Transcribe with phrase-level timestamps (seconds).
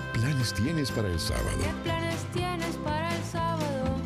[0.00, 1.58] ¿Qué planes tienes para el sábado?
[1.62, 3.96] ¿Qué planes tienes para el sábado?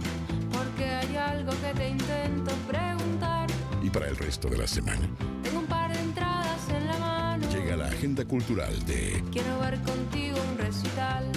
[0.53, 3.49] Porque hay algo que te intento preguntar.
[3.81, 5.09] ¿Y para el resto de la semana?
[5.45, 7.49] Tengo un par de entradas en la mano.
[7.49, 11.31] Llega la agenda cultural de Quiero ver contigo un recital.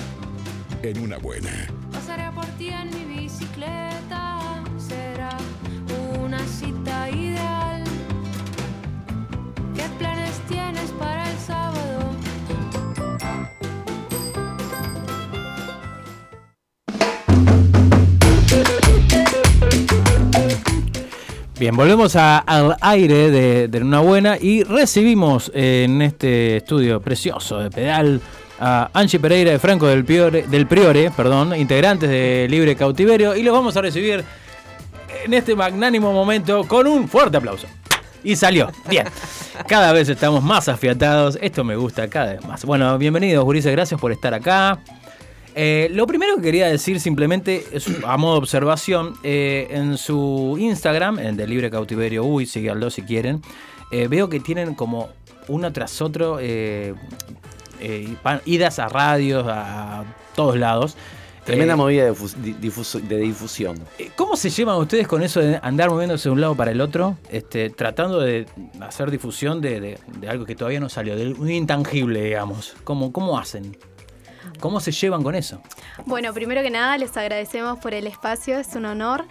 [0.82, 1.68] En una buena.
[1.92, 4.64] Pasaré por ti en mi bicicleta.
[4.80, 5.38] Será
[6.20, 6.77] una cita
[21.60, 27.72] Bien, volvemos al aire de, de Una Buena y recibimos en este estudio precioso de
[27.72, 28.22] pedal
[28.60, 33.42] a Angie Pereira de Franco del Priore, del Priore perdón, integrantes de Libre Cautiverio y
[33.42, 34.24] los vamos a recibir
[35.26, 37.66] en este magnánimo momento con un fuerte aplauso.
[38.24, 38.72] Y salió.
[38.88, 39.08] Bien.
[39.68, 41.40] Cada vez estamos más afiatados.
[41.42, 42.66] Esto me gusta cada vez más.
[42.66, 43.72] Bueno, bienvenidos, Gurises.
[43.72, 44.80] Gracias por estar acá.
[45.60, 50.56] Eh, lo primero que quería decir simplemente es a modo de observación, eh, en su
[50.60, 53.42] Instagram, en de Libre Cautiverio Uy, síganlo si quieren,
[53.92, 55.10] eh, veo que tienen como
[55.48, 56.38] uno tras otro
[58.46, 60.04] idas a radios, a
[60.36, 60.96] todos lados.
[61.44, 63.80] Tremenda movida de, difuso- de difusión.
[64.18, 67.18] ¿Cómo se llevan ustedes con eso de andar moviéndose de un lado para el otro,
[67.32, 68.46] este, tratando de
[68.82, 72.76] hacer difusión de, de- de algo que todavía no salió, de un intangible, digamos?
[72.84, 73.78] ¿Cómo, ¿Cómo hacen?
[74.60, 75.62] ¿Cómo se llevan con eso?
[76.06, 79.26] Bueno, primero que nada les agradecemos por el espacio, es un honor.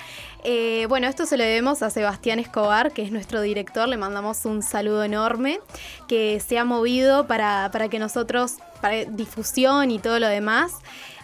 [0.45, 4.45] Eh, bueno, esto se lo debemos a Sebastián Escobar, que es nuestro director, le mandamos
[4.45, 5.61] un saludo enorme,
[6.09, 10.73] que se ha movido para, para que nosotros, para difusión y todo lo demás.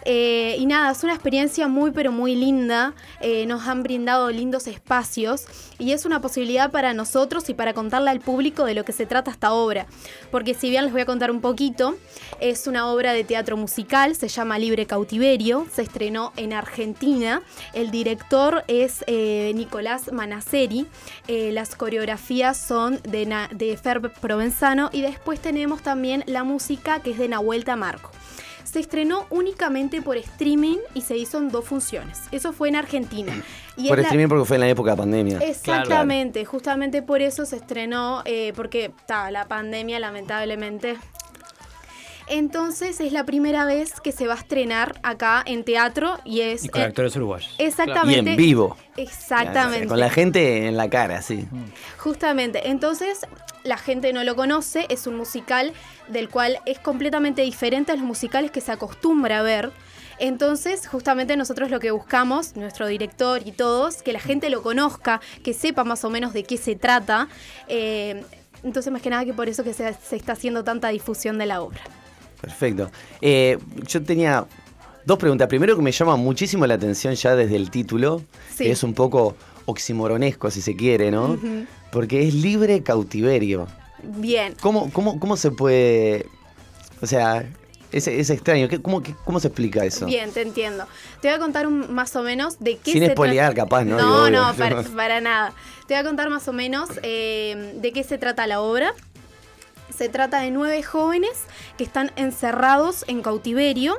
[0.05, 4.67] Eh, y nada, es una experiencia muy pero muy linda, eh, nos han brindado lindos
[4.67, 5.45] espacios
[5.79, 9.05] y es una posibilidad para nosotros y para contarle al público de lo que se
[9.05, 9.85] trata esta obra.
[10.31, 11.95] Porque si bien les voy a contar un poquito,
[12.41, 17.41] es una obra de teatro musical, se llama Libre Cautiverio, se estrenó en Argentina,
[17.73, 20.85] el director es eh, Nicolás Manaceri,
[21.27, 27.11] las coreografías son de, Na- de Fer Provenzano y después tenemos también la música que
[27.11, 28.11] es de Nahuel Tamarco.
[28.73, 32.21] Se estrenó únicamente por streaming y se hizo en dos funciones.
[32.31, 33.31] Eso fue en Argentina.
[33.75, 35.39] Y Por la- streaming porque fue en la época de pandemia.
[35.39, 40.95] Exactamente, justamente por eso se estrenó, eh, porque ta, la pandemia lamentablemente.
[42.27, 46.65] Entonces es la primera vez que se va a estrenar acá en teatro y es...
[46.65, 47.55] Y con eh, actores uruguayos.
[47.57, 48.31] Y exactamente.
[48.31, 48.77] en vivo.
[48.97, 49.87] Exactamente.
[49.87, 51.45] Con la gente en la cara, sí.
[51.97, 52.69] Justamente.
[52.69, 53.21] Entonces,
[53.63, 55.73] la gente no lo conoce, es un musical
[56.07, 59.71] del cual es completamente diferente a los musicales que se acostumbra a ver.
[60.19, 65.21] Entonces, justamente nosotros lo que buscamos, nuestro director y todos, que la gente lo conozca,
[65.43, 67.27] que sepa más o menos de qué se trata.
[67.67, 68.23] Eh,
[68.63, 71.47] entonces, más que nada que por eso que se, se está haciendo tanta difusión de
[71.47, 71.81] la obra.
[72.43, 72.91] Perfecto.
[73.21, 74.45] Eh, yo tenía
[75.05, 75.47] dos preguntas.
[75.47, 78.21] Primero que me llama muchísimo la atención ya desde el título,
[78.53, 78.65] Sí.
[78.65, 81.39] que es un poco oximoronesco si se quiere, ¿no?
[81.89, 83.67] Porque es libre cautiverio.
[84.03, 84.55] Bien.
[84.61, 86.25] ¿Cómo, cómo, cómo se puede...?
[87.01, 87.49] O sea,
[87.93, 88.67] es, es extraño.
[88.67, 90.05] ¿Qué- cómo, qué- ¿Cómo se explica eso?
[90.05, 90.85] Bien, te entiendo.
[91.21, 93.53] Te voy a contar un- más o menos de qué Sin se trata.
[93.53, 93.95] capaz, ¿no?
[93.97, 94.53] No, Digo, no,
[94.97, 95.53] para nada.
[95.87, 98.93] Te voy a contar más o menos eh, de qué se trata la obra.
[99.95, 101.43] Se trata de nueve jóvenes
[101.77, 103.95] que están encerrados en cautiverio.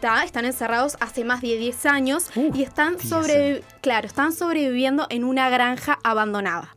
[0.00, 0.24] ¿tá?
[0.24, 5.24] Están encerrados hace más de 10 años y están, 10 sobre, claro, están sobreviviendo en
[5.24, 6.76] una granja abandonada.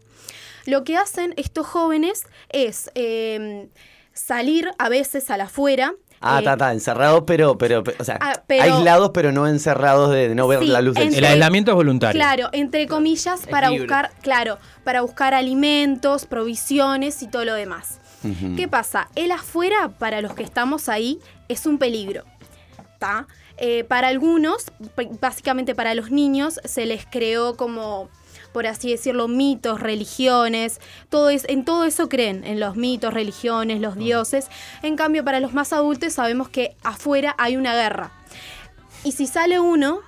[0.65, 3.67] Lo que hacen estos jóvenes es eh,
[4.13, 5.93] salir a veces a la afuera.
[6.21, 9.47] Ah, eh, está, está, encerrados, pero, pero, pero- o sea, Ah, pero- aislados, pero no
[9.47, 12.19] encerrados de, de no ver Sí, la luz del El aislamiento es voluntario.
[12.19, 13.83] Claro, entre comillas, para libre.
[13.83, 17.98] buscar, claro, para buscar alimentos, provisiones y todo lo demás.
[18.57, 19.09] ¿Qué pasa?
[19.15, 22.25] El afuera, para los que estamos ahí, es un peligro.
[23.57, 24.71] Eh, para algunos,
[25.19, 28.09] básicamente para los niños, se les creó como,
[28.53, 30.79] por así decirlo, mitos, religiones.
[31.09, 34.47] Todo es, en todo eso creen, en los mitos, religiones, los dioses.
[34.81, 38.11] En cambio, para los más adultos sabemos que afuera hay una guerra.
[39.03, 39.99] Y si sale uno,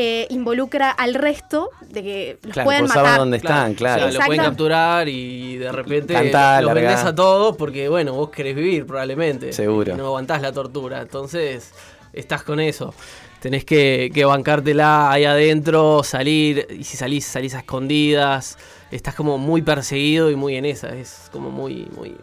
[0.00, 3.18] eh, involucra al resto de que los Claro, pueden saben matar.
[3.18, 4.06] dónde están, claro.
[4.06, 6.88] O sea, lo pueden capturar y de repente Cantá, los largá.
[6.90, 9.52] vendés a todos porque, bueno, vos querés vivir probablemente.
[9.52, 9.96] Seguro.
[9.96, 11.00] No aguantás la tortura.
[11.02, 11.72] Entonces,
[12.12, 12.94] estás con eso.
[13.40, 16.66] Tenés que, que bancártela ahí adentro, salir.
[16.70, 18.56] Y si salís, salís a escondidas.
[18.90, 20.88] Estás como muy perseguido y muy en esa.
[20.94, 22.16] Es como muy, muy,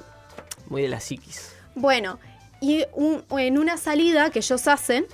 [0.69, 1.53] muy de la psiquis.
[1.75, 2.19] Bueno,
[2.61, 5.05] y un- en una salida que ellos hacen,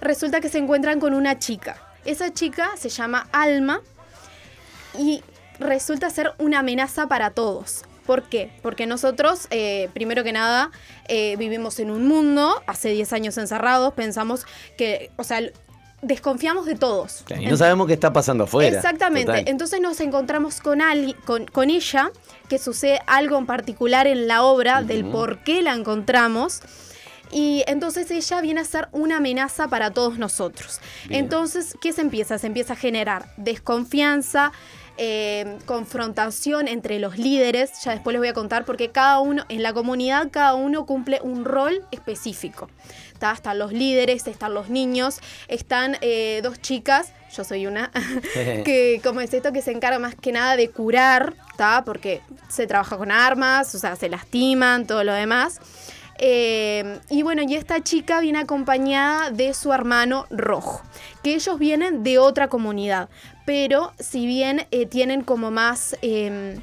[0.00, 1.76] resulta que se encuentran con una chica.
[2.04, 3.80] Esa chica se llama Alma
[4.98, 5.22] y
[5.58, 7.84] resulta ser una amenaza para todos.
[8.06, 8.50] ¿Por qué?
[8.62, 10.70] Porque nosotros, eh, primero que nada,
[11.06, 15.40] eh, vivimos en un mundo, hace 10 años encerrados, pensamos que, o sea,
[16.02, 17.24] desconfiamos de todos.
[17.38, 18.76] Y no sabemos qué está pasando afuera.
[18.76, 19.26] Exactamente.
[19.26, 19.44] Total.
[19.46, 22.10] Entonces nos encontramos con, alguien, con, con ella,
[22.48, 26.62] que sucede algo en particular en la obra, del por qué la encontramos.
[27.32, 30.80] Y entonces ella viene a ser una amenaza para todos nosotros.
[31.08, 31.24] Bien.
[31.24, 32.38] Entonces, ¿qué se empieza?
[32.38, 34.52] Se empieza a generar desconfianza,
[34.96, 37.70] eh, confrontación entre los líderes.
[37.84, 41.20] Ya después les voy a contar porque cada uno, en la comunidad, cada uno cumple
[41.22, 42.68] un rol específico.
[43.20, 43.32] ¿tá?
[43.32, 47.92] Están los líderes, están los niños, están eh, dos chicas, yo soy una,
[48.64, 51.84] que como es esto que se encarga más que nada de curar, ¿tá?
[51.86, 55.60] porque se trabaja con armas, o sea, se lastiman, todo lo demás.
[56.22, 60.82] Eh, y bueno, y esta chica viene acompañada de su hermano rojo,
[61.22, 63.08] que ellos vienen de otra comunidad,
[63.46, 65.96] pero si bien eh, tienen como más...
[66.02, 66.60] em,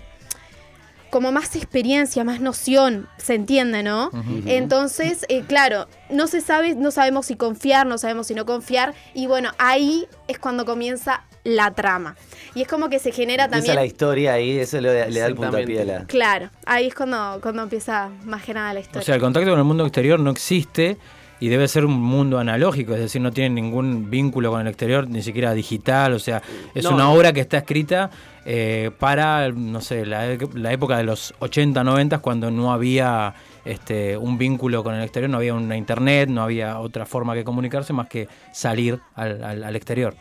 [1.10, 4.12] como más experiencia, más noción, se entiende, ¿no?
[4.46, 8.94] Entonces, eh, claro, no se sabe, no sabemos si confiar, no sabemos si no confiar,
[9.14, 12.16] y bueno, ahí es cuando comienza la trama.
[12.56, 13.76] Y es como que se genera Empieza también...
[13.76, 16.06] la historia ahí, eso le, le da el puntapié a la.
[16.06, 19.06] Claro, ahí es cuando, cuando empieza más que nada la O historia.
[19.06, 20.98] sea, el contacto con el mundo exterior no existe
[21.40, 25.08] y debe ser un mundo analógico, es decir, no tiene ningún vínculo con el exterior,
[25.08, 26.42] ni siquiera digital, o sea,
[26.74, 27.14] es No, una no.
[27.14, 28.10] obra que está escrita
[28.44, 33.36] eh, para, no sé, la, la época de los 80, 90, cuando no había
[33.66, 37.44] este, un vínculo con el exterior, no había una internet, no había otra forma que
[37.44, 40.16] comunicarse más que salir al, al- al exterior.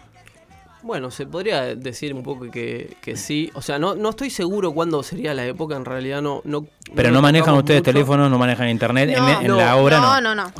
[0.82, 3.50] Bueno, se podría decir un poco que, que sí.
[3.54, 6.42] O sea, no, no estoy seguro cuándo sería la época, en realidad no...
[6.44, 7.92] no Pero no manejan ustedes mucho.
[7.92, 10.20] teléfonos, no manejan internet, en- No, en, no, la obra no.
[10.20, 10.52] no, no, no.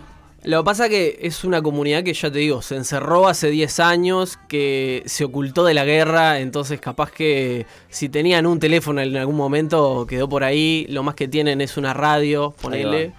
[0.42, 3.80] Lo que pasa que es una comunidad que ya te digo, se encerró hace 10
[3.80, 9.16] años, que se ocultó de la guerra, entonces capaz que si tenían un teléfono en
[9.16, 13.12] algún momento quedó por ahí, lo más que tienen es una radio, ponele.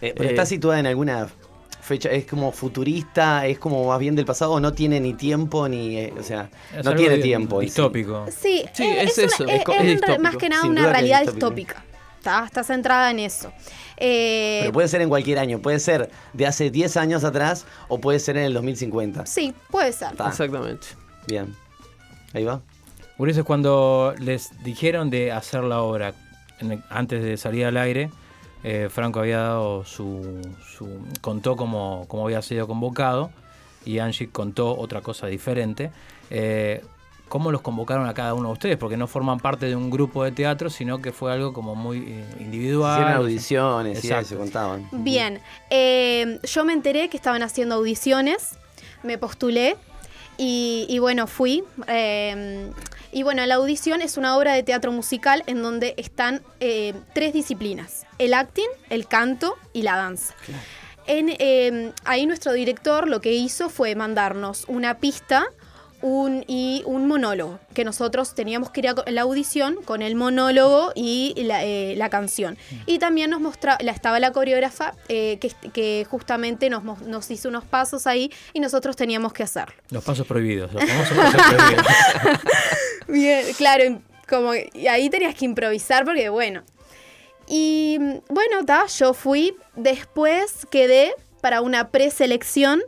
[0.00, 1.26] Eh, pero Eh, está situada en alguna
[1.88, 5.96] fecha, es como futurista, es como más bien del pasado, no tiene ni tiempo ni.
[5.96, 7.60] eh, o sea, Es no tiene tiempo.
[7.60, 8.26] Distópico.
[8.28, 10.90] Sí, Sí, es, es eso, es- es es es más que nada Sin una es
[10.92, 11.84] realidad distópica.
[12.18, 13.52] Está, está centrada en eso.
[13.96, 17.98] Eh, Pero puede ser en cualquier año, puede ser de hace 10 años atrás o
[18.00, 19.24] puede ser en el 2050.
[19.26, 20.12] sí, puede ser.
[20.12, 20.28] Está.
[20.28, 20.86] Exactamente.
[21.26, 21.54] Bien.
[22.34, 22.60] Ahí va.
[23.16, 26.12] Ulises, cuando les dijeron de hacer la obra,
[26.60, 28.10] en el- antes de salir al aire,
[28.64, 30.40] eh, Franco había dado su,
[30.76, 33.30] su- contó cómo, cómo había sido convocado
[33.84, 35.90] y Angie contó otra cosa diferente.
[36.30, 36.84] Eh,
[37.28, 38.76] ¿Cómo los convocaron a cada uno de ustedes?
[38.78, 41.98] Porque no forman parte de un grupo de teatro, sino que fue algo como muy
[41.98, 43.00] eh, individual.
[43.02, 44.88] Hicieron audiciones se contaban.
[44.92, 48.56] Bien, eh, yo me enteré que estaban haciendo audiciones,
[49.02, 49.76] me postulé
[50.38, 51.64] y, y bueno, fui.
[53.12, 57.32] Y bueno, la audición es una obra de teatro musical en donde están eh, tres
[57.32, 60.34] disciplinas, el acting, el canto y la danza.
[61.06, 65.46] En, eh, ahí nuestro director lo que hizo fue mandarnos una pista
[66.00, 70.92] un, y un monólogo, que nosotros teníamos que ir a la audición con el monólogo
[70.94, 72.56] y la, eh, la canción.
[72.86, 77.48] Y también nos mostraba, la, estaba la coreógrafa eh, que, que justamente nos, nos hizo
[77.48, 79.74] unos pasos ahí y nosotros teníamos que hacerlo.
[79.90, 81.86] Los pasos prohibidos, los famosos pasos prohibidos.
[83.08, 86.62] Bien, claro, como y ahí tenías que improvisar porque bueno.
[87.48, 92.80] Y mm, bueno, ta, yo fui, después quedé para una preselección.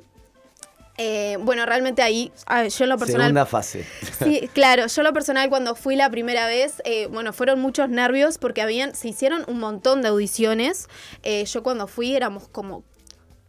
[1.03, 3.29] Eh, bueno, realmente ahí, yo en lo personal...
[3.29, 3.87] Segunda fase.
[4.23, 8.37] Sí, claro, yo lo personal cuando fui la primera vez, eh, bueno, fueron muchos nervios
[8.37, 10.89] porque habían, se hicieron un montón de audiciones.
[11.23, 12.85] Eh, yo cuando fui éramos como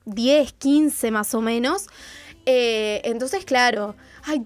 [0.06, 1.88] 10, 15 más o menos.
[2.46, 4.46] Entonces, claro, ay,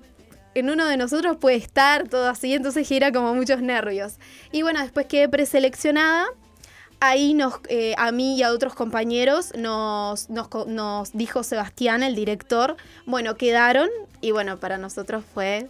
[0.56, 4.16] en uno de nosotros puede estar todo así, entonces era como muchos nervios.
[4.52, 6.26] Y bueno, después quedé preseleccionada.
[7.06, 12.78] Ahí nos, eh, a mí y a otros compañeros nos, nos, dijo Sebastián, el director,
[13.06, 13.90] bueno, quedaron
[14.22, 15.68] y bueno, para nosotros fue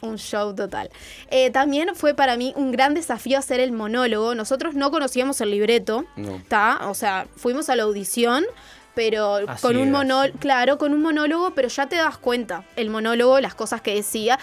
[0.00, 0.90] un show total.
[1.30, 4.34] Eh, también fue para mí un gran desafío hacer el monólogo.
[4.34, 6.42] Nosotros no conocíamos el libreto, No.
[6.90, 8.44] O sea, fuimos a la audición,
[8.94, 13.38] pero con un monólogo, claro, con un monólogo, pero ya te das cuenta, el monólogo,
[13.38, 14.38] las cosas que decía.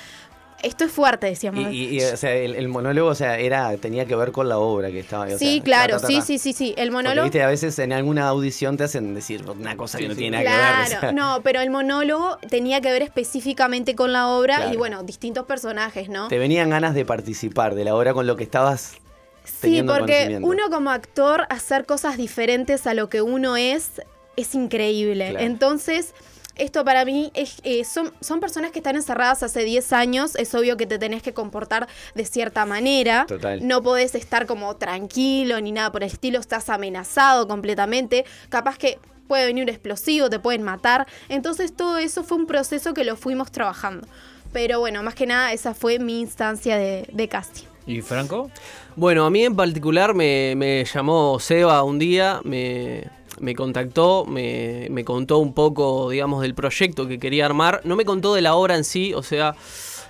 [0.64, 1.72] Esto es fuerte, decíamos.
[1.74, 4.58] y- y, o sea, el, el monólogo, o sea, era, tenía que ver con la
[4.58, 5.26] obra que estaba.
[5.26, 6.26] o sí, sea, claro, ta, ta, ta, sí, ta.
[6.26, 6.68] sí, sí, sí.
[6.78, 7.24] El Porque, monólogo.
[7.24, 10.44] viste, a veces en alguna audición te hacen decir una cosa que no tiene nada
[10.44, 10.88] que ver.
[10.88, 11.12] Claro, sea.
[11.14, 16.10] no, pero el monólogo tenía que ver específicamente con la obra y bueno, distintos personajes,
[16.10, 16.28] ¿no?
[16.28, 18.96] Te venían ganas de participar de la obra con lo que estabas
[19.46, 24.02] Sí, porque uno como actor hacer cosas diferentes a lo que uno es
[24.36, 25.32] es increíble.
[25.32, 25.46] Claro.
[25.46, 26.14] Entonces,
[26.60, 30.54] esto para mí es, eh, son, son personas que están encerradas hace 10 años, es
[30.54, 33.66] obvio que te tenés que comportar de cierta manera, Total.
[33.68, 39.00] no podés estar como tranquilo ni nada por el estilo, estás amenazado completamente, capaz que
[39.28, 43.16] puede venir un explosivo, te pueden matar, entonces todo eso fue un proceso que lo
[43.16, 44.08] fuimos trabajando.
[44.52, 47.66] Pero bueno, más que nada esa fue mi instancia de, de casting.
[47.86, 48.52] ¿Y Franco?
[48.96, 53.08] Bueno, a mí en particular me, me llamó Seba un día, me,
[53.40, 57.82] me contactó, me, me contó un poco, digamos, del proyecto que quería armar.
[57.84, 59.56] No me contó de la obra en sí, o sea,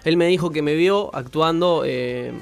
[0.04, 2.34] él me dijo que me vio actuando eh,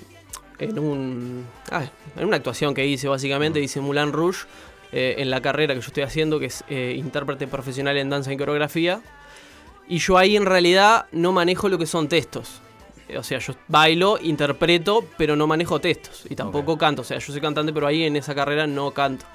[0.59, 4.45] en, un, ah, en una actuación que hice, básicamente, hice Moulin Rouge,
[4.91, 8.31] eh, en la carrera que yo estoy haciendo, que es eh, intérprete profesional en danza
[8.31, 9.01] y coreografía.
[9.89, 12.61] Y yo ahí en realidad no manejo lo que son textos.
[13.17, 16.25] O sea, yo bailo, interpreto, pero no manejo textos.
[16.29, 17.03] Y tampoco canto.
[17.03, 19.25] O sea, yo soy cantante, pero ahí en esa carrera no canto.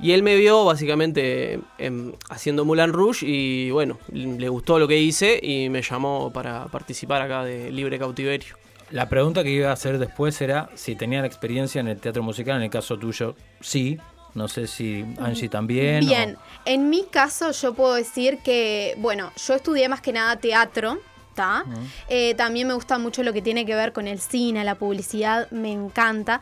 [0.00, 4.98] Y él me vio básicamente em, haciendo Moulin Rouge y bueno, le gustó lo que
[4.98, 8.56] hice y me llamó para participar acá de Libre Cautiverio.
[8.90, 12.56] La pregunta que iba a hacer después era si tenían experiencia en el teatro musical.
[12.56, 13.98] En el caso tuyo, sí.
[14.34, 16.00] No sé si Angie también.
[16.00, 20.98] Bien, en mi caso yo puedo decir que, bueno, yo estudié más que nada teatro,
[21.30, 21.64] ¿está?
[22.08, 25.48] Eh, también me gusta mucho lo que tiene que ver con el cine, la publicidad,
[25.52, 26.40] me encanta.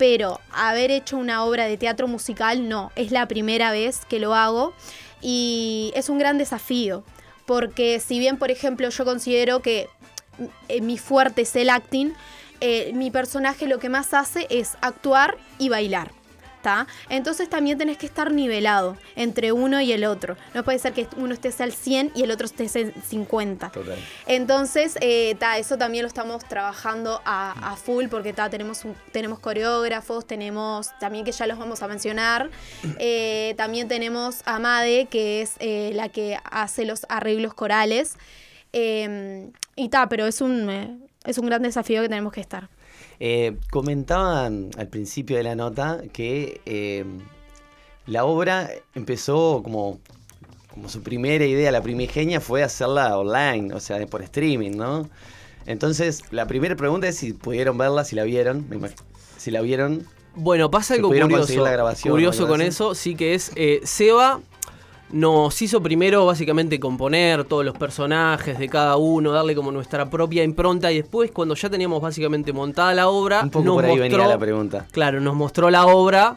[0.00, 4.34] Pero haber hecho una obra de teatro musical, no, es la primera vez que lo
[4.34, 4.72] hago
[5.20, 7.04] y es un gran desafío.
[7.44, 9.88] Porque si bien, por ejemplo, yo considero que
[10.68, 12.14] eh, mi fuerte es el acting,
[12.62, 16.12] eh, mi personaje lo que más hace es actuar y bailar.
[16.62, 16.86] ¿Tá?
[17.08, 20.36] Entonces también tenés que estar nivelado entre uno y el otro.
[20.54, 23.70] No puede ser que uno esté al 100 y el otro esté al 50.
[23.70, 23.98] Total.
[24.26, 28.94] Entonces, eh, ta, eso también lo estamos trabajando a, a full porque ta, tenemos, un-
[29.12, 32.50] tenemos coreógrafos, tenemos también que ya los vamos a mencionar.
[33.02, 38.16] Eh, también tenemos a Made, que es eh, la que hace los arreglos corales.
[38.72, 42.68] Eh, y ta, pero es un, eh, es un gran desafío que tenemos que estar.
[43.22, 47.04] Eh, comentaban al principio de la nota que eh,
[48.06, 50.00] la obra empezó como,
[50.70, 55.06] como su primera idea, la primigenia fue hacerla online, o sea, por streaming, ¿no?
[55.66, 58.66] Entonces, la primera pregunta es si pudieron verla, si la vieron,
[59.36, 60.06] si la vieron.
[60.34, 61.62] Bueno, pasa ¿Se algo curioso.
[61.62, 62.68] la grabación curioso con así?
[62.68, 64.40] eso, sí que es eh, Seba
[65.12, 70.44] nos hizo primero básicamente componer todos los personajes de cada uno, darle como nuestra propia
[70.44, 73.90] impronta y después cuando ya teníamos básicamente montada la obra, Un poco nos por ahí
[73.98, 74.86] mostró, venía la pregunta.
[74.92, 76.36] Claro, nos mostró la obra,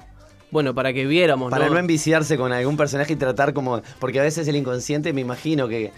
[0.50, 1.74] bueno, para que viéramos, Para ¿no?
[1.74, 3.82] no enviciarse con algún personaje y tratar como.
[4.00, 5.92] Porque a veces el inconsciente, me imagino que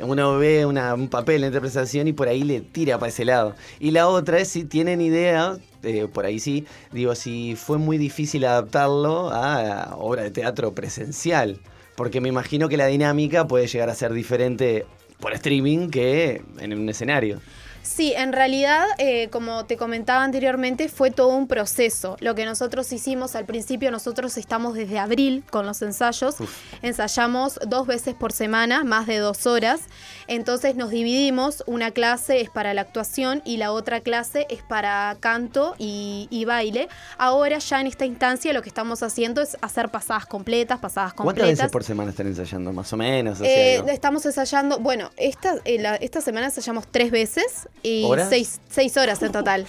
[0.00, 3.54] uno ve una- un papel en interpretación y por ahí le tira para ese lado.
[3.78, 7.98] Y la otra es si tienen idea, eh, por ahí sí, digo, si fue muy
[7.98, 11.60] difícil adaptarlo a obra de teatro presencial.
[11.96, 14.86] Porque me imagino que la dinámica puede llegar a ser diferente
[15.20, 17.40] por streaming que en un escenario.
[17.82, 22.16] Sí, en realidad, eh, como te comentaba anteriormente, fue todo un proceso.
[22.20, 26.36] Lo que nosotros hicimos al principio, nosotros estamos desde abril con los ensayos.
[26.80, 29.80] Ensayamos dos veces por semana, más de dos horas.
[30.28, 35.16] Entonces nos dividimos, una clase es para la actuación y la otra clase es para
[35.20, 36.88] canto y, y baile.
[37.18, 41.34] Ahora ya en esta instancia lo que estamos haciendo es hacer pasadas completas, pasadas ¿Cuántas
[41.42, 41.58] completas.
[41.58, 42.72] veces por semana están ensayando?
[42.72, 43.40] Más o menos.
[43.42, 48.28] Eh, estamos ensayando, bueno, esta, eh, la- esta semana ensayamos tres veces y ¿Horas?
[48.28, 49.66] seis, seis horas en total.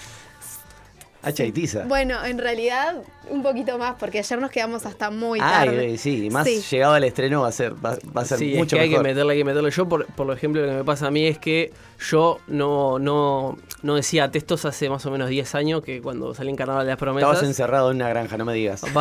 [1.24, 1.84] Hacha y tiza.
[1.86, 2.96] Bueno, en realidad
[3.30, 5.94] un poquito más, porque ayer nos quedamos hasta muy Ay, tarde.
[5.94, 6.62] eh, sí, y más Sí.
[6.70, 8.88] llegado al estreno va a ser, va, va a ser Sí, es mucho que hay
[8.88, 9.06] que mejor.
[9.06, 9.70] meterle, hay que meterle.
[9.70, 11.72] Yo, por, por ejemplo, lo que me pasa a mí es que
[12.10, 16.50] yo no, no, no decía textos hace más o menos 10 años que cuando salí
[16.50, 17.30] en Carnaval de las Promesas.
[17.30, 18.82] Estabas encerrado en una granja, no me digas.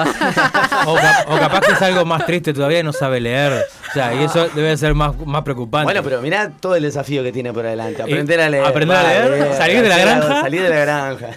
[0.86, 3.65] O, cap- o capaz que es algo más triste todavía y no sabe leer.
[3.89, 5.86] O sea, y eso debe ser más, más preocupante.
[5.86, 8.01] Bueno, pero mirá todo el desafío que tiene por adelante.
[8.03, 8.65] Aprender a leer.
[8.65, 9.53] ¿aprender a leer?
[9.56, 10.42] ¿Salir de la granja?
[10.42, 11.30] Salir de la granja.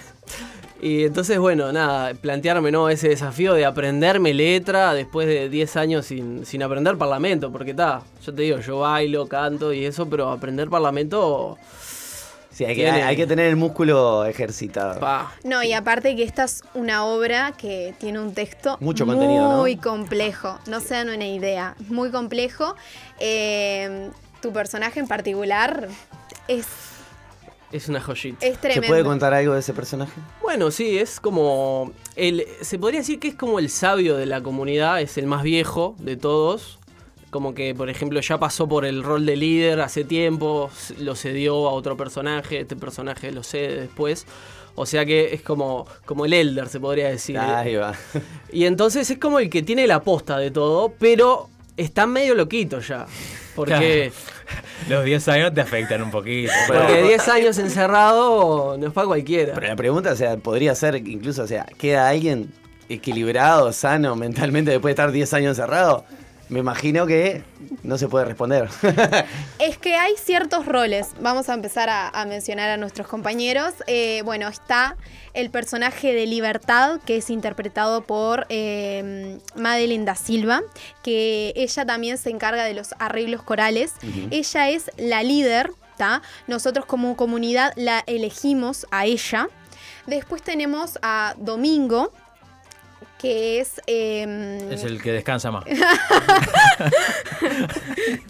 [0.87, 2.89] Y entonces, bueno, nada, plantearme ¿no?
[2.89, 8.03] ese desafío de aprenderme letra después de 10 años sin, sin aprender parlamento, porque está,
[8.25, 11.59] yo te digo, yo bailo, canto y eso, pero aprender parlamento,
[12.53, 14.99] Sí, hay que, Tiene- hay que tener el músculo ejercitado.
[15.01, 15.35] pa.
[15.45, 19.59] No, y aparte que esta es una obra que tiene un texto Mucho contenido, ¿no?
[19.59, 20.59] muy complejo.
[20.67, 21.75] No se dan una idea.
[21.89, 22.75] Muy complejo.
[23.19, 24.09] Eh,
[24.41, 25.89] tu personaje en particular
[26.49, 26.67] es,
[27.73, 28.47] Es una joyita.
[28.47, 28.89] es ¿Se tremendo.
[28.89, 30.13] puede contar algo de ese personaje?
[30.41, 31.93] Bueno, sí, es como.
[32.15, 35.43] El, se podría decir que es como el sabio de la comunidad, es el más
[35.43, 36.79] viejo de todos.
[37.31, 41.69] Como que, por ejemplo, ya pasó por el rol de líder hace tiempo, lo cedió
[41.69, 44.27] a otro personaje, este personaje lo cede después.
[44.77, 47.37] O sea que es como, como el elder, se podría decir.
[47.39, 47.95] Ahí va.
[48.53, 52.81] Y entonces es como el que tiene la posta de todo, pero está medio loquito
[52.81, 53.07] ya.
[53.57, 54.13] Porque,
[54.89, 56.53] Los 10 años te afectan un poquito.
[56.69, 59.55] porque 10 años encerrado no es para cualquiera.
[59.55, 62.53] Pero la pregunta, o sea, podría ser incluso, o sea, ¿queda alguien
[62.89, 66.05] equilibrado, sano mentalmente después de estar 10 años encerrado?
[66.49, 67.43] Me imagino que
[67.83, 68.69] no se puede responder.
[69.59, 71.09] Es que hay ciertos roles.
[71.21, 73.75] Vamos a empezar a, a mencionar a nuestros compañeros.
[73.87, 74.97] Eh, bueno, está
[75.35, 80.63] el personaje de Libertad, que es interpretado por eh, Madeline da Silva,
[81.03, 83.95] que ella también se encarga de los arreglos corales.
[84.31, 86.23] Ella es la líder, ¿tá?
[86.47, 89.49] Nosotros como comunidad la elegimos a ella.
[90.07, 92.13] Después tenemos a Domingo,
[93.19, 93.81] que es...
[93.87, 95.65] em, Es el que descansa más.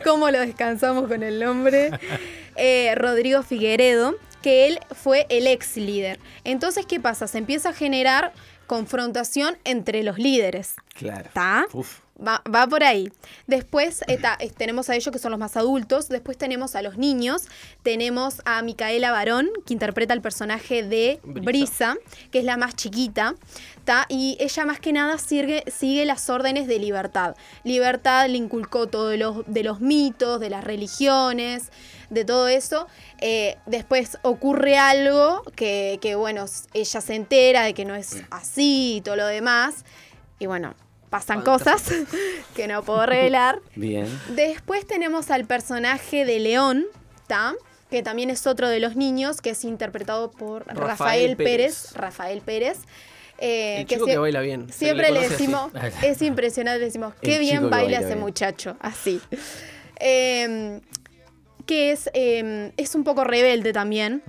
[0.04, 1.90] cómo lo descansamos con el nombre,
[2.56, 6.18] eh, Rodrigo Figueredo, que él fue el ex líder.
[6.44, 7.26] Entonces, ¿qué pasa?
[7.26, 8.32] Se empieza a generar
[8.66, 10.74] confrontación entre los líderes.
[10.94, 11.24] claro.
[11.26, 11.66] ¿Está?
[11.72, 12.00] Uf.
[12.18, 13.12] Va, va por ahí.
[13.46, 14.18] Después eh,
[14.56, 16.08] tenemos a ellos que son los más adultos.
[16.08, 17.42] Después tenemos a los niños.
[17.82, 21.44] Tenemos a Micaela Barón, que interpreta el personaje de Brisa.
[21.44, 21.96] Brisa,
[22.30, 23.35] que es la más chiquita.
[23.85, 27.37] ta, Y ella más que nada sigue, sigue las órdenes de libertad.
[27.64, 31.70] Libertad le inculcó todo de los, de los mitos, de las religiones,
[32.08, 32.87] de todo eso.
[33.20, 38.96] Eh, después ocurre algo que, que, bueno, ella se entera de que no es así
[38.96, 39.85] y todo lo demás.
[40.38, 40.75] Y bueno,
[41.10, 41.82] pasan cosas
[42.56, 43.60] que no puedo revelar.
[43.76, 44.06] Bien.
[44.34, 46.84] Después tenemos al personaje de León,
[47.26, 47.54] ¿ta?
[47.90, 51.46] que también es otro de los niños, que es interpretado por Rafael, Rafael Pérez.
[51.56, 51.92] Pérez.
[51.94, 52.78] Rafael Pérez.
[53.38, 54.72] eh, El chico que baila bien.
[54.72, 55.28] Siempre le así.
[55.28, 55.70] decimos,
[56.02, 58.20] es impresionante, le decimos, qué El bien baila baila ese bien".
[58.20, 59.20] muchacho, así.
[60.00, 60.80] Eh,
[61.64, 64.22] que es, eh, es un poco rebelde también.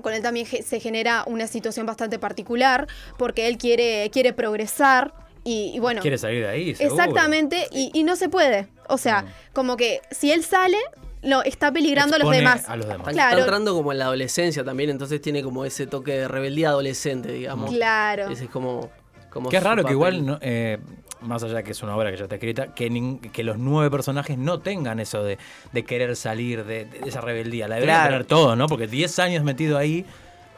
[0.00, 2.86] Con él también se genera una situación bastante particular,
[3.18, 5.12] porque él quiere, quiere progresar
[5.44, 6.00] y, y bueno...
[6.00, 7.02] Quiere salir de ahí, seguro.
[7.02, 8.68] Exactamente, y, y no se puede.
[8.88, 10.78] O sea, como que si él sale,
[11.22, 12.68] lo está peligrando a los demás.
[12.68, 13.00] a los demás.
[13.08, 13.30] Está, Claro.
[13.38, 17.32] está entrando como en la adolescencia también, entonces tiene como ese toque de rebeldía adolescente,
[17.32, 17.70] digamos.
[17.70, 18.28] Claro.
[18.28, 18.90] Ese es como.
[19.30, 20.78] como Qué raro que igual, no- eh,
[21.20, 23.56] más allá de que es una obra que ya está escrita, que, nin- que los
[23.56, 25.38] nueve personajes no tengan eso de,
[25.72, 27.68] de querer salir de, de esa rebeldía.
[27.68, 28.10] La deberían Claro.
[28.14, 28.66] tener todo, ¿no?
[28.66, 30.04] Porque 10 años metido ahí,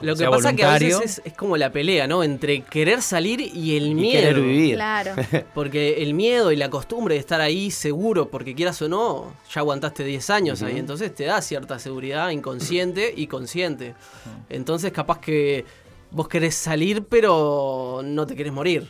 [0.05, 0.99] Lo que sea pasa que a voluntario.
[1.01, 2.23] veces es, es como la pelea, ¿no?
[2.23, 4.21] Entre querer salir y el Y miedo.
[4.21, 4.75] querer vivir.
[4.77, 5.13] Claro.
[5.55, 9.61] Porque el miedo y la costumbre de estar ahí seguro, porque quieras o no, ya
[9.61, 13.95] aguantaste 10 años ahí, entonces te da cierta seguridad inconsciente y consciente.
[14.49, 15.65] Entonces capaz que
[16.11, 18.89] vos querés salir, pero no te querés morir.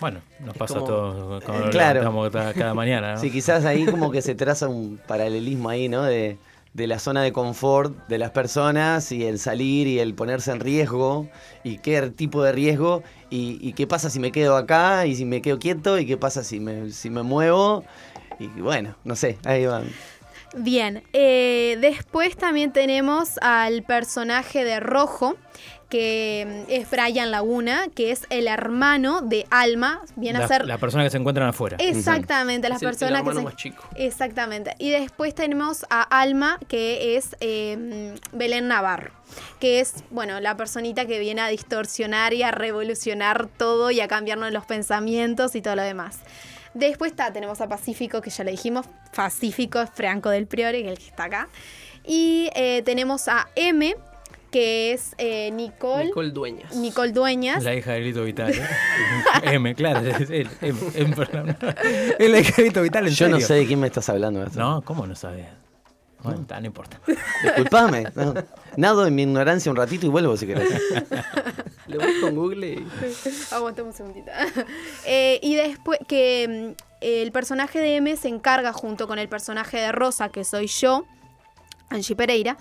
[0.00, 2.30] Bueno, nos Es pasa como- a todos cuando nos Claro.
[2.30, 3.20] cada, cada mañana, ¿no?
[3.20, 6.04] Sí, quizás ahí como que se traza un paralelismo ahí, ¿no?
[6.04, 6.38] De,
[6.74, 10.60] de la zona de confort de las personas y el salir y el ponerse en
[10.60, 11.28] riesgo
[11.64, 15.42] y qué tipo de riesgo y, qué pasa si me quedo acá y si me
[15.42, 17.84] quedo quieto y qué pasa si me, si me muevo
[18.38, 19.84] y bueno, no sé, ahí van.
[20.56, 25.36] Bien, eh, después también tenemos al personaje de Rojo,
[25.88, 30.66] que mm, es Brian Laguna, que es el hermano de Alma, viene la, a ser...
[30.66, 31.76] la persona que se encuentran afuera.
[31.80, 33.44] Exactamente, las personas que hermano se...
[33.44, 33.84] más chico.
[33.94, 34.74] Exactamente.
[34.78, 39.12] Y después tenemos a Alma, que es eh, Belén Navarro,
[39.60, 44.08] que es, bueno, la personita que viene a distorsionar y a revolucionar todo y a
[44.08, 46.18] cambiarnos los pensamientos y todo lo demás.
[46.74, 50.88] Después está, tenemos a Pacífico, que ya le dijimos, Pacífico es Franco del Priore, que
[50.88, 51.48] es el que está acá.
[52.04, 53.94] Y eh, tenemos a M,
[54.50, 56.76] que es eh, Nicole, Nicole Dueñas.
[56.76, 57.62] Nicole Dueñas.
[57.62, 58.52] La hija de Lito Vital.
[58.52, 58.66] ¿eh?
[59.42, 60.06] M, claro.
[60.06, 61.56] Es, él, M, M, perdón.
[62.18, 64.44] Es la hija de Lito Vital, en Yo no sé de quién me estás hablando.
[64.56, 65.46] No, ¿cómo no sabes?
[66.22, 67.00] Bueno, está, no importa.
[67.44, 68.06] Disculpame.
[68.14, 68.34] no.
[68.76, 70.68] Nado en mi ignorancia un ratito y vuelvo si querés.
[71.86, 72.88] Le busco en Google y...
[73.52, 74.30] Aguantemos un segundito.
[75.06, 79.78] Eh, y después que mm, el personaje de M se encarga junto con el personaje
[79.78, 81.06] de Rosa, que soy yo,
[81.88, 82.58] Angie Pereira,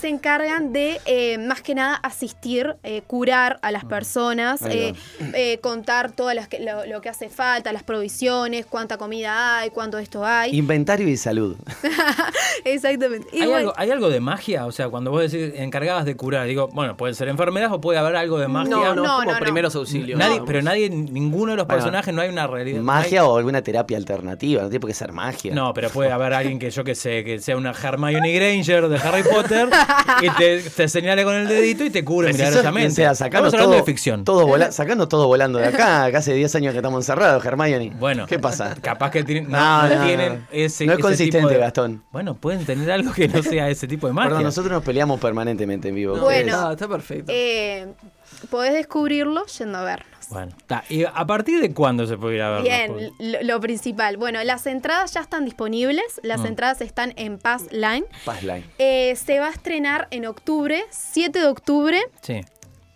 [0.00, 4.94] se encargan de eh, más que nada asistir, eh, curar a las personas, Ahí eh,
[5.34, 9.70] eh, contar todo las que- lo, lo que hace falta, las provisiones, cuánta comida hay,
[9.70, 10.56] cuánto esto hay.
[10.56, 11.56] Inventario y salud.
[12.64, 13.28] Exactamente.
[13.32, 14.66] Y ¿Hay, bueno, algo, ¿Hay algo de magia?
[14.66, 17.98] O sea, cuando vos decís encargadas de curar, digo, bueno, pueden ser enfermeras o puede
[17.98, 18.70] haber algo de magia.
[18.70, 19.40] No, no, No, como no, no.
[19.40, 20.18] primeros auxilios.
[20.18, 22.80] Nadie, pero nadie, ninguno de los Bueno, personajes, no hay una realidad.
[22.82, 25.54] Magia hay- o alguna terapia alternativa, no tiene por qué ser magia.
[25.54, 28.96] No, pero puede haber alguien que yo que sé, que sea una Hermione Granger de
[28.98, 29.68] Harry Potter
[30.22, 32.80] y te, te señale con el dedito y te si sos milagrosamente.
[32.80, 34.24] quien sea, sacanos Estamos hablando todo, de ficción.
[34.24, 37.92] Todo vola- sacanos todo volando de acá, que hace 10 años que estamos encerrados, Hermione.
[37.98, 38.74] Bueno, ¿Qué pasa?
[38.80, 42.02] Capaz que tienen, no, No, no tienen ese No es ese consistente, tipo de- Gastón.
[42.12, 44.30] Bueno, pueden tener algo que no sea ese tipo de magia.
[44.30, 46.16] Perdón, nosotros nos peleamos permanentemente en vivo.
[46.16, 46.52] No, Bueno.
[46.54, 47.32] está, está perfecto.
[47.34, 47.86] eh,
[48.50, 50.11] podés descubrirlo yendo a vernos.
[50.32, 52.64] Bueno, ta, ¿y a partir de cuándo se puede ir a verlo?
[52.64, 54.16] Bien, lo, lo principal.
[54.16, 56.20] Bueno, las entradas ya están disponibles.
[56.22, 56.46] Las Mm.
[56.46, 58.04] entradas están en Pass Line.
[58.24, 58.64] Passline.
[58.78, 62.40] Eh, se va a estrenar en octubre, 7 de octubre, Sí,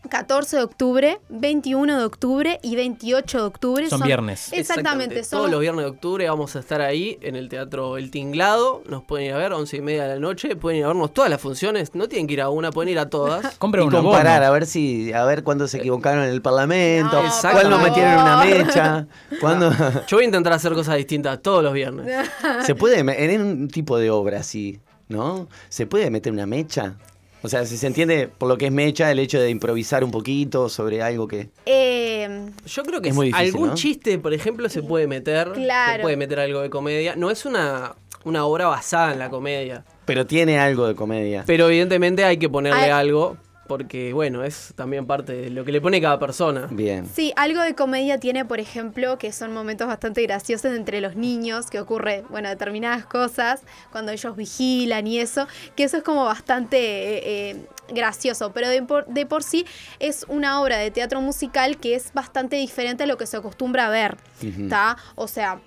[0.08, 3.88] 14 de octubre, 21 de octubre y 28 de octubre.
[3.90, 4.52] son viernes.
[4.52, 8.10] Exactamente, son Todos los- viernes de octubre vamos a estar ahí en el Teatro El
[8.10, 8.82] Tinglado.
[8.88, 10.56] Nos pueden ir a ver, 11 y media de la noche.
[10.56, 11.94] Pueden ir a vernos todas las funciones.
[11.94, 13.56] No tienen que ir a una, pueden ir a todas.
[13.58, 14.46] Compren Y una comparar, bono.
[14.48, 17.82] a ver si, a ver cuándo se equivocaron en el Parlamento, No, cuándo favor.
[17.82, 19.06] metieron una mecha,
[19.40, 19.70] cuándo
[20.06, 22.06] Yo voy a intentar hacer cosas distintas todos los viernes.
[22.66, 25.48] se puede en un tipo de obra así, ¿no?
[25.68, 26.96] Se puede meter una mecha.
[27.42, 30.10] O sea, si se entiende por lo que es mecha el hecho de improvisar un
[30.10, 33.74] poquito sobre algo que Eh, Yo creo que Es muy difícil, algún ¿no?
[33.74, 35.52] chiste, por ejemplo, se puede meter.
[35.52, 35.96] Claro.
[35.98, 37.14] Se puede meter algo de comedia.
[37.14, 37.94] No es una,
[38.24, 39.84] una obra basada en la comedia.
[40.06, 41.44] pero tiene algo de comedia.
[41.46, 42.90] Pero evidentemente hay que ponerle Ay.
[42.90, 43.36] algo.
[43.66, 46.68] Porque, bueno, es también parte de lo que le pone cada persona.
[46.70, 47.06] Bien.
[47.06, 51.66] Sí, algo de comedia tiene, por ejemplo, que son momentos bastante graciosos entre los niños,
[51.70, 56.78] que ocurre, bueno, determinadas cosas, cuando ellos vigilan y eso, que eso es como bastante
[56.78, 59.66] eh, eh, gracioso, pero de por, de por sí
[59.98, 63.86] es una obra de teatro musical que es bastante diferente a lo que se acostumbra
[63.86, 64.16] a ver.
[64.42, 64.96] ¿está?
[65.14, 65.60] O sea,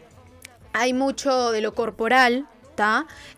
[0.73, 2.47] hay mucho de lo corporal.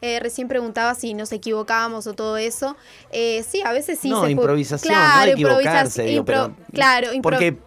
[0.01, 2.75] Eh, recién preguntaba si nos equivocábamos o todo eso.
[3.11, 7.21] Eh, sí, a veces sí no, se improvisación, Claro, no equivocarse, digo, pero- claro, impro-
[7.21, 7.57] Porque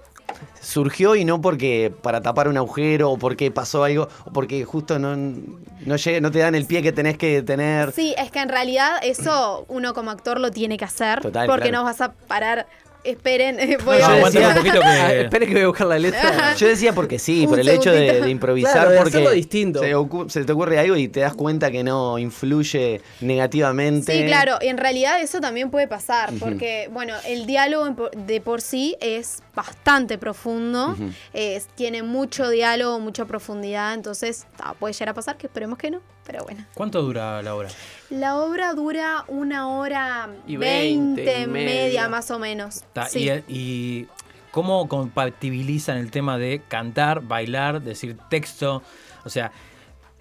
[0.61, 4.99] surgió y no porque para tapar un agujero o porque pasó algo o porque justo
[4.99, 7.93] no, no, llega, no te dan el pie que tenés que tener.
[7.93, 11.21] Sí, es que en realidad eso uno como actor lo tiene que hacer.
[11.21, 11.79] Total, porque claro.
[11.79, 12.67] no vas a parar.
[13.05, 15.21] Esperen, voy No, a un poquito Ah, que...
[15.23, 16.55] espere que voy a buscar la letra.
[16.57, 19.81] Yo decía porque sí, Un por el hecho de, improvisar, Claro, de porque hacerlo distinto.
[20.29, 24.13] Se, te ocurre algo y te das cuenta que no influye negativamente.
[24.21, 28.61] Sí, claro, y en realidad eso también puede pasar, porque, bueno, el diálogo de por
[28.61, 30.97] sí es bastante profundo,
[31.33, 35.91] es- tiene mucho diálogo, mucha profundidad, entonces ah, puede llegar a pasar, que esperemos que
[35.91, 36.65] no, pero bueno.
[36.75, 37.69] ¿Cuánto dura la obra?
[38.11, 41.67] La obra dura una hora Y veinte, 20, media.
[41.85, 42.09] media.
[42.09, 42.83] más o menos.
[43.09, 43.31] Sí.
[43.49, 44.07] y, y
[44.51, 48.83] cómo compatibilizan el tema de cantar, bailar, decir texto?
[49.25, 49.51] O sea,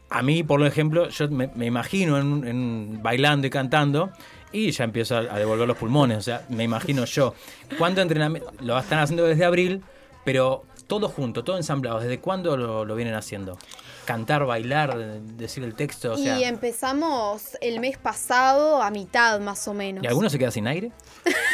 [0.09, 4.11] a mí, por ejemplo, yo me, me imagino en, en bailando y cantando
[4.51, 6.17] y ya empiezo a, a devolver los pulmones.
[6.17, 7.33] O sea, me imagino yo.
[7.77, 8.51] ¿Cuánto entrenamiento?
[8.61, 9.81] Lo están haciendo desde abril,
[10.23, 11.99] pero todo junto, todo ensamblado.
[11.99, 13.57] ¿Desde cuándo lo, lo vienen haciendo?
[14.05, 16.39] Cantar, bailar, decir el texto, o sea.
[16.39, 20.03] y empezamos el mes pasado a mitad más o menos.
[20.03, 20.91] ¿Y alguno se queda sin aire?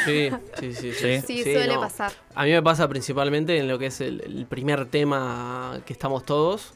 [0.06, 0.94] Sí, sí, sí.
[0.94, 1.22] Sí.
[1.26, 1.82] Sí, suele no.
[1.82, 2.12] pasar.
[2.34, 6.26] A mí me pasa principalmente en lo que es el, el primer tema que estamos
[6.26, 6.74] todos.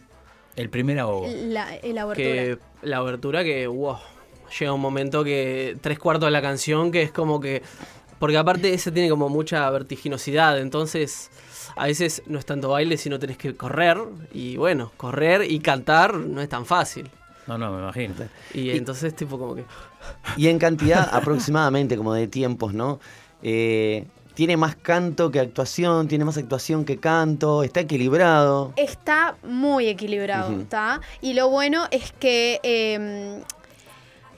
[0.56, 1.28] El primer ahogo.
[1.28, 2.16] La, la abertura.
[2.16, 3.98] Que la abertura que, wow,
[4.60, 7.64] llega un momento que tres cuartos de la canción que es como que...
[8.20, 11.30] Porque aparte ese tiene como mucha vertiginosidad, entonces
[11.76, 13.98] a veces no es tanto baile, sino tenés que correr.
[14.34, 17.10] Y bueno, correr y cantar no es tan fácil.
[17.48, 18.14] No, no, me imagino.
[18.54, 19.66] Y entonces tipo como que...
[20.38, 23.00] Y en cantidad aproximadamente como de tiempos, ¿no?
[23.42, 28.74] Eh, tiene más canto que actuación, tiene más actuación que canto, está equilibrado.
[28.76, 30.60] Está muy equilibrado.
[30.60, 31.02] ¿está?
[31.22, 33.44] Y lo bueno es que eh,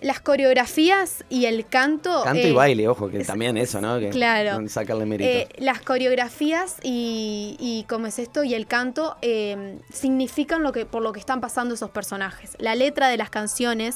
[0.05, 2.21] las coreografías y el canto...
[2.23, 3.99] Canto eh, y baile, ojo, que es- también eso, ¿no?
[3.99, 4.61] Que claro.
[4.61, 5.27] no Sacarle mérito.
[5.29, 10.85] eh, las coreografías y, y como es esto y el canto eh, significan lo que
[10.85, 12.55] por lo que están pasando esos personajes.
[12.59, 13.95] La letra de las canciones,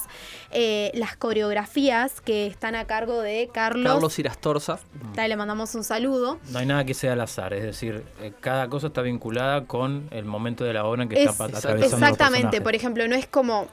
[0.51, 4.79] eh, las coreografías que están a cargo de Carlos, Carlos Irastorza.
[5.15, 6.39] Ahí le mandamos un saludo.
[6.49, 10.07] No hay nada que sea al azar, es decir, eh, cada cosa está vinculada con
[10.11, 13.27] el momento de la obra en que Es- está atravesando Exactamente, por ejemplo, no es
[13.27, 13.67] como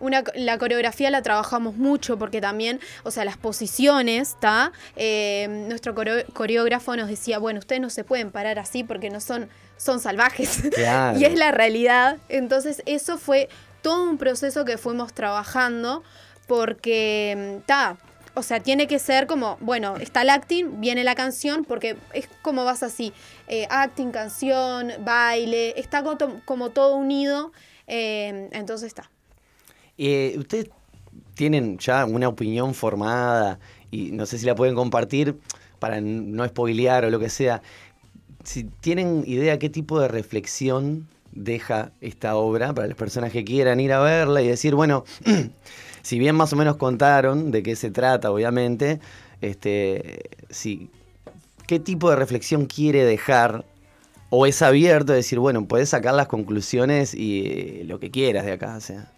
[0.00, 4.72] una, la coreografía la trabajamos mucho porque también, o sea, las posiciones, ¿está?
[4.96, 5.94] Eh, nuestro
[6.32, 10.62] coreógrafo nos decía, bueno, ustedes no se pueden parar así porque no son, son salvajes.
[10.76, 11.18] Claro.
[11.18, 12.18] y es la realidad.
[12.28, 13.48] Entonces, eso fue
[13.82, 16.02] todo un proceso que fuimos trabajando
[16.46, 17.96] porque, está,
[18.34, 22.28] o sea, tiene que ser como, bueno, está el acting, viene la canción, porque es
[22.42, 23.12] como vas así,
[23.48, 26.04] eh, acting, canción, baile, está
[26.44, 27.52] como todo unido,
[27.86, 29.10] eh, entonces está.
[29.98, 30.70] Eh, ¿Ustedes
[31.34, 33.58] tienen ya una opinión formada
[33.90, 35.38] y no sé si la pueden compartir
[35.78, 37.62] para no spoilear o lo que sea?
[38.44, 43.80] Si tienen idea qué tipo de reflexión deja esta obra para las personas que quieran
[43.80, 45.04] ir a verla y decir, bueno,
[46.02, 49.00] si bien más o menos contaron de qué se trata, obviamente,
[49.40, 50.90] este, si,
[51.66, 53.64] ¿qué tipo de reflexión quiere dejar?
[54.30, 58.52] O es abierto decir, bueno, puedes sacar las conclusiones y eh, lo que quieras de
[58.52, 59.15] acá, o sea.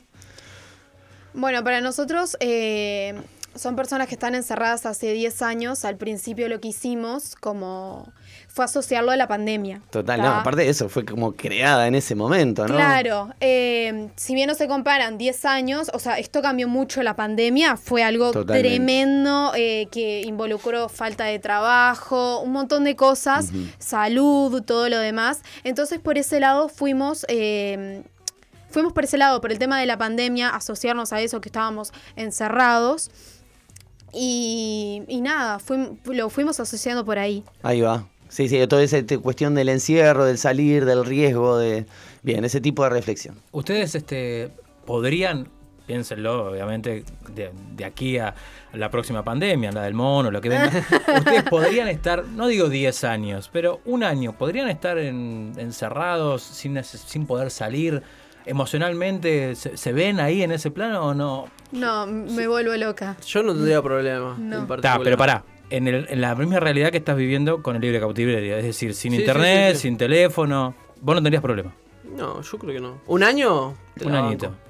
[1.38, 3.14] Bueno, para nosotros eh,
[3.54, 5.84] son personas que están encerradas hace 10 años.
[5.84, 8.12] Al principio lo que hicimos como
[8.48, 9.80] fue asociarlo a la pandemia.
[9.90, 12.74] Total, no, aparte de eso, fue como creada en ese momento, ¿no?
[12.74, 17.14] Claro, eh, si bien no se comparan 10 años, o sea, esto cambió mucho la
[17.14, 18.68] pandemia, fue algo Totalmente.
[18.68, 25.42] tremendo eh, que involucró falta de trabajo, un montón de cosas, salud, todo lo demás.
[25.62, 27.24] Entonces, por ese lado fuimos...
[27.28, 28.02] eh,
[28.70, 31.92] Fuimos por ese lado, por el tema de la pandemia, asociarnos a eso que estábamos
[32.16, 33.10] encerrados.
[34.12, 37.44] Y, y nada, fuim- lo fuimos asociando por ahí.
[37.62, 38.06] Ahí va.
[38.28, 41.86] Sí, sí, toda esa te- cuestión del encierro, del salir, del riesgo, de.
[42.22, 43.36] Bien, ese tipo de reflexión.
[43.52, 44.50] Ustedes este,
[44.86, 45.48] podrían,
[45.86, 47.04] piénsenlo, obviamente,
[47.34, 48.34] de, de aquí a
[48.74, 50.66] la próxima pandemia, la del mono, lo que venga.
[51.18, 56.74] Ustedes podrían estar, no digo 10 años, pero un año, podrían estar en- encerrados sin,
[56.74, 58.02] neces- sin poder salir.
[58.46, 61.48] Emocionalmente, ¿se, se ven ahí en ese plano o no?
[61.72, 63.16] No, me vuelvo loca.
[63.26, 64.36] Yo no tendría problema.
[64.38, 64.56] No.
[64.56, 65.00] en Está, particular.
[65.04, 65.44] pero pará.
[65.70, 68.94] En, el- en la misma realidad que estás viviendo con el libre cautiverio, es decir,
[68.94, 69.88] sin Sí, internet, sí, sí.
[69.88, 71.74] sin teléfono, vos no tendrías problema.
[72.16, 73.00] No, yo creo que no.
[73.06, 73.74] ¿Un año?
[73.98, 74.46] Te Un añito.
[74.46, 74.60] banco.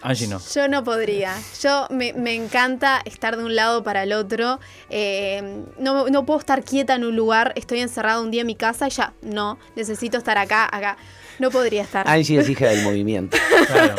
[0.00, 0.38] Angie no.
[0.54, 1.34] Yo no podría.
[1.60, 4.60] Yo me, me encanta estar de un lado para el otro.
[4.90, 7.52] Eh, no, no puedo estar quieta en un lugar.
[7.56, 9.12] Estoy encerrada un día en mi casa y ya.
[9.22, 10.96] No, necesito estar acá, acá.
[11.38, 12.06] No podría estar.
[12.08, 13.36] Angie es hija del movimiento.
[13.66, 13.94] Claro.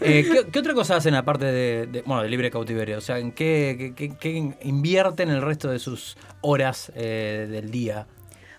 [0.00, 2.98] Eh, ¿qué, qué otra cosa hacen aparte de, de- bueno, de libre cautiverio?
[2.98, 7.70] O sea, ¿en qué, qué- qué- qué invierten el resto de sus horas eh, del
[7.70, 8.06] día?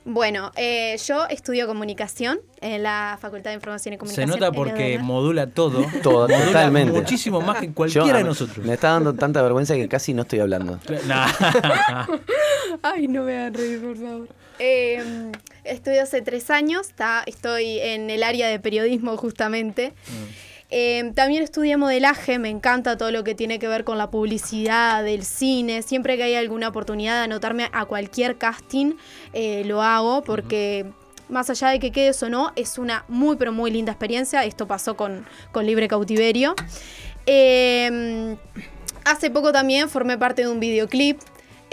[0.06, 4.30] Bueno, eh, yo estudio comunicación en la Facultad de Información y Se Comunicación.
[4.30, 5.86] nota en porque modula todo.
[6.02, 6.92] Todo, modula totalmente.
[7.00, 8.66] Muchísimo más que Yo, cualquiera de nosotros.
[8.66, 10.80] Me está dando tanta vergüenza que casi no estoy hablando.
[11.08, 11.28] Nah.
[12.82, 14.28] Ay, no me hagan reír, por favor.
[14.60, 15.32] Eh,
[15.64, 19.94] estudio hace tres años, está, estoy en el área de periodismo justamente.
[20.76, 25.04] Eh, también estudié modelaje, me encanta todo lo que tiene que ver con la publicidad,
[25.04, 25.84] del cine.
[25.84, 28.96] Siempre que hay alguna oportunidad de anotarme a cualquier casting,
[29.34, 30.88] eh, lo hago porque
[31.30, 34.44] más allá de que quedes o no, es una muy pero muy linda experiencia.
[34.46, 36.56] Esto pasó con, con Libre Cautiverio.
[37.28, 38.36] Eh,
[39.06, 41.20] hace poco también formé parte de un videoclip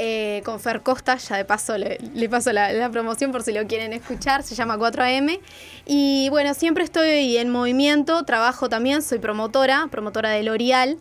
[0.02, 1.98] eh, con Fer Costa, ya de paso le,
[2.30, 5.38] paso la, la promoción por si lo quieren escuchar, se llama 4AM.
[5.84, 10.96] Y bueno, siempre estoy en movimiento, trabajo también, soy promotora, promotora de L'Oreal.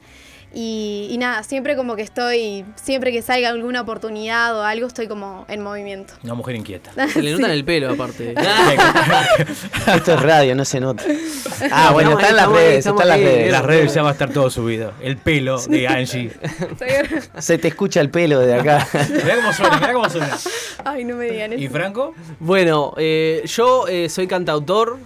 [0.54, 5.08] Y, y nada, siempre como que estoy, siempre que salga alguna oportunidad o algo, estoy
[5.08, 6.16] como en movimiento.
[6.24, 6.92] Una mujer inquieta.
[7.14, 8.34] Se le nota en el pelo, aparte.
[9.96, 11.04] Esto es radio, no se nota.
[11.72, 13.34] Ah, bueno, Estamos está en las redes, estamos está en las ahí.
[13.34, 13.52] En redes.
[13.52, 14.94] las redes ya va a estar todo subido.
[15.02, 16.32] El pelo de Angie.
[17.38, 18.88] Se te escucha el pelo de acá.
[19.10, 20.38] Mirá cómo suena, mirá cómo suena.
[20.84, 21.74] Ay, no me digan ¿Y eso.
[21.74, 22.16] Franco?
[22.40, 24.98] Bueno, eh, yo eh, soy cantautor.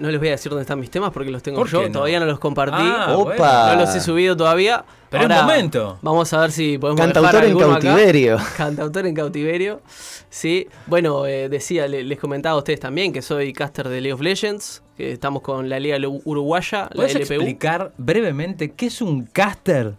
[0.00, 1.82] No les voy a decir dónde están mis temas porque los tengo ¿Por yo.
[1.82, 1.92] no?
[1.92, 2.76] Todavía no los compartí.
[2.78, 3.74] Ah, Opa.
[3.74, 4.84] No los he subido todavía.
[5.10, 5.98] Pero es Ahora momento.
[6.02, 7.80] Vamos a ver si podemos Cantautor en alguno acá.
[7.88, 8.38] cautiverio.
[8.56, 9.80] Cantautor en cautiverio.
[10.28, 10.68] Sí.
[10.86, 14.20] Bueno, eh, decía, le- les comentaba a ustedes también que soy caster de League of
[14.20, 14.82] Legends.
[14.96, 17.34] Que estamos con la Liga Uruguaya, la ¿Puedes LPU.
[17.34, 19.94] explicar brevemente qué es un caster?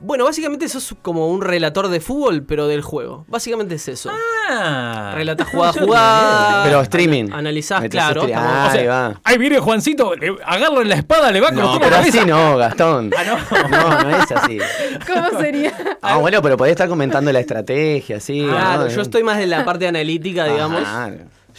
[0.00, 3.24] Bueno, básicamente sos como un relator de fútbol, pero del juego.
[3.26, 4.10] Básicamente es eso.
[4.48, 5.12] Ah.
[5.14, 6.64] Relatas jugada a jugada.
[6.64, 7.24] Pero streaming.
[7.24, 8.22] an- Analizás, claro.
[8.22, 9.20] stream- Ah, O sea, ahí va.
[9.24, 13.10] Ahí viene Juancito, en la espada, le va con No, la pero así no, Gastón.
[13.16, 13.68] Ah, no.
[13.68, 14.58] No, no es así.
[15.06, 15.72] ¿Cómo sería?
[16.00, 18.46] Ah, bueno, pero podés estar comentando la estrategia, sí.
[18.48, 18.88] Claro, ¿no?
[18.90, 20.82] yo estoy más de la parte analítica, digamos.
[20.86, 21.10] Ah,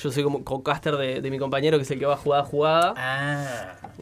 [0.01, 2.45] Yo soy como co-caster de, de mi compañero, que es el que va jugada a
[2.45, 2.93] jugada.
[2.95, 3.45] Ah.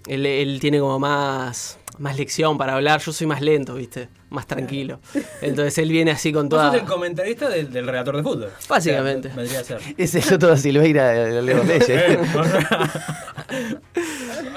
[0.06, 3.02] Él, él tiene como más, más lección para hablar.
[3.02, 4.10] Yo soy más lento, ¿viste?
[4.30, 5.00] Más tranquilo.
[5.42, 6.72] Entonces él viene así con Vos toda.
[6.72, 8.50] sos el comentarista del, del relator de fútbol.
[8.68, 9.30] Básicamente.
[9.30, 9.82] O sea, vendría a ser.
[9.98, 12.36] Ese es otro Silveira de Leo Eh, Leyes.
[12.36, 12.92] o sea,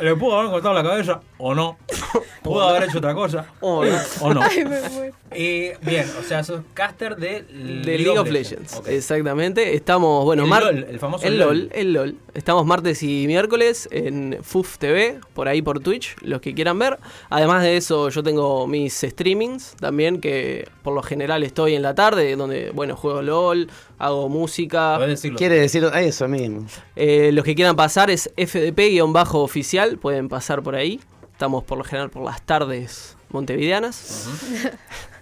[0.03, 1.79] ¿Le pudo haber cortado la cabeza o no?
[2.43, 3.99] ¿Pudo haber hecho otra cosa Oh, no.
[4.23, 4.43] o no?
[4.43, 5.15] Ay, me muero.
[5.37, 8.81] Y bien, o sea, sos caster de De League of Legends.
[8.87, 9.75] Exactamente.
[9.75, 11.59] Estamos, bueno, El LOL, el famoso el LOL.
[11.59, 11.71] LOL.
[11.75, 12.15] El LOL.
[12.35, 16.99] Estamos martes y miércoles en FUF TV, por ahí por Twitch, los que quieran ver.
[17.29, 21.95] Además de eso, yo tengo mis streamings también, que por lo general estoy en la
[21.95, 24.99] tarde, donde, bueno, juego LOL, hago música.
[25.37, 26.67] Quiere decir eso mismo.
[26.97, 31.01] Eh, los que quieran pasar es FDP-oficial, pueden pasar por ahí.
[31.33, 34.29] Estamos por lo general por las tardes montevideanas.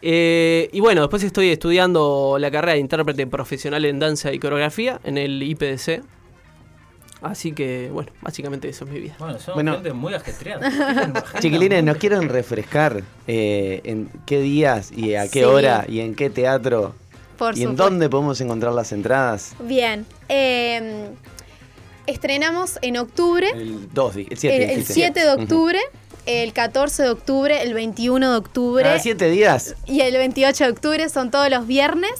[0.00, 5.00] Eh, y bueno, después estoy estudiando la carrera de intérprete profesional en danza y coreografía
[5.02, 6.04] en el IPDC.
[7.20, 9.16] Así que, bueno, básicamente eso es mi vida.
[9.18, 9.74] Bueno, son Bueno.
[9.74, 10.70] gente muy ajetreada.
[11.40, 15.44] Chiquilines, ¿nos quieren refrescar eh, en qué días y a qué Sí.
[15.44, 16.94] hora y en qué teatro
[17.36, 19.54] Por y en dónde podemos encontrar las entradas?
[19.60, 20.06] Bien.
[20.28, 21.08] eh,
[22.06, 23.50] estrenamos en octubre.
[23.52, 24.56] El 2, el 7.
[24.56, 25.78] El, el 7 de octubre
[26.26, 29.74] el 14 de octubre, el 21 de octubre Cada siete días.
[29.86, 32.10] y el 28 de octubre son todos los viernes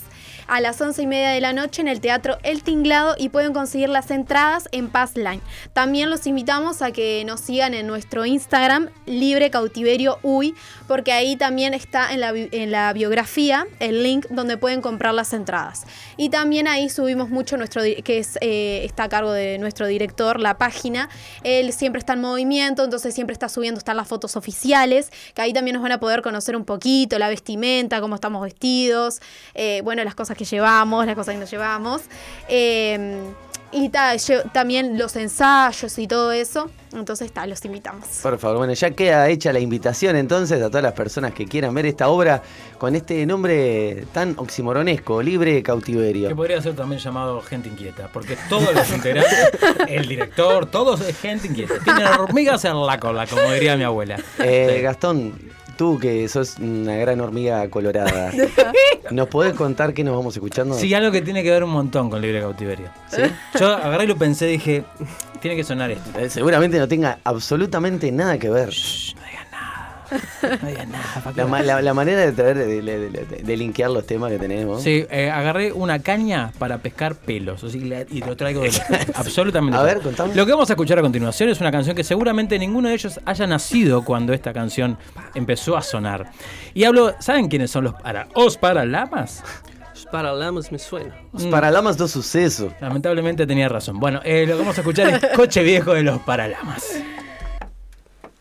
[0.48, 3.52] a las 11 y media de la noche en el Teatro El Tinglado y pueden
[3.52, 5.40] conseguir las entradas en Passline.
[5.74, 10.54] También los invitamos a que nos sigan en nuestro Instagram, Libre Cautiverio Uy,
[10.86, 15.32] porque ahí también está en la, en la biografía el link donde pueden comprar las
[15.32, 15.84] entradas.
[16.16, 20.40] Y también ahí subimos mucho nuestro, que es, eh, está a cargo de nuestro director,
[20.40, 21.08] la página.
[21.44, 25.52] Él siempre está en movimiento, entonces siempre está subiendo, están las fotos oficiales, que ahí
[25.52, 29.20] también nos van a poder conocer un poquito, la vestimenta, cómo estamos vestidos,
[29.54, 32.02] eh, bueno, las cosas que llevamos, las cosas que nos llevamos.
[32.48, 33.22] eh,
[33.70, 34.14] y ta,
[34.50, 36.70] también los ensayos y todo eso.
[36.94, 38.06] Entonces, ta, los invitamos.
[38.22, 41.74] Por favor, bueno, ya queda hecha la invitación entonces a todas las personas que quieran
[41.74, 42.42] ver esta obra
[42.78, 46.34] con este nombre tan oximoronesco, Libre Que Cautiverio.
[46.34, 49.50] podría ser también llamado gente inquieta, porque todos los integrantes,
[49.88, 51.74] el director, todos es gente inquieta.
[51.84, 54.16] Tienen hormigas en la cola, como diría mi abuela.
[54.38, 54.82] Eh, Sí.
[54.82, 55.38] Gastón,
[55.78, 58.32] tú que sos una gran hormiga colorada,
[59.10, 60.74] ¿nos podés contar qué nos vamos escuchando?
[60.74, 62.90] Sí, algo que tiene que ver un montón con Libre Cautiverio.
[63.58, 64.84] Yo agarré y lo pensé, dije,
[65.40, 66.18] tiene que sonar esto.
[66.18, 68.70] Eh, Seguramente no tenga absolutamente nada que ver.
[68.70, 69.14] Shh,
[70.42, 70.60] no digas nada.
[70.62, 71.04] No digas nada.
[71.22, 74.30] ¿para qué La, la- la manera de traer, de, de- de- de linkear los temas
[74.30, 74.82] que tenemos.
[74.82, 78.70] Sí, eh, agarré una caña para pescar pelos o sea, y lo traigo de
[79.14, 79.76] absolutamente.
[79.78, 80.34] A ver, contame.
[80.34, 83.20] Lo que vamos a escuchar a continuación es una canción que seguramente ninguno de ellos
[83.24, 84.98] haya nacido cuando esta canción
[85.34, 86.30] empezó a sonar.
[86.74, 89.42] Y hablo, ¿saben quiénes son los para, os paralamas?
[90.12, 91.14] Para Lamas me suena.
[91.34, 92.72] Los Paralamas dos sucesos.
[92.80, 93.98] Lamentablemente tenía razón.
[94.00, 96.84] Bueno, eh, lo que vamos a escuchar es Coche Viejo de los Paralamas.